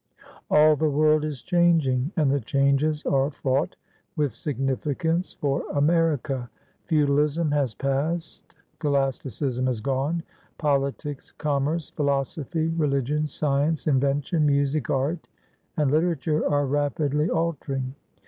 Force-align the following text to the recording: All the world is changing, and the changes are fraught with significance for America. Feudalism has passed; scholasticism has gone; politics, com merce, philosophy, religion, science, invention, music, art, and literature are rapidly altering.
All 0.49 0.75
the 0.75 0.89
world 0.89 1.23
is 1.23 1.43
changing, 1.43 2.11
and 2.17 2.31
the 2.31 2.39
changes 2.39 3.05
are 3.05 3.29
fraught 3.29 3.75
with 4.15 4.33
significance 4.33 5.31
for 5.33 5.63
America. 5.75 6.49
Feudalism 6.85 7.51
has 7.51 7.75
passed; 7.75 8.55
scholasticism 8.73 9.67
has 9.67 9.79
gone; 9.79 10.23
politics, 10.57 11.31
com 11.33 11.65
merce, 11.65 11.91
philosophy, 11.91 12.69
religion, 12.69 13.27
science, 13.27 13.85
invention, 13.85 14.43
music, 14.43 14.89
art, 14.89 15.27
and 15.77 15.91
literature 15.91 16.49
are 16.49 16.65
rapidly 16.65 17.29
altering. 17.29 17.93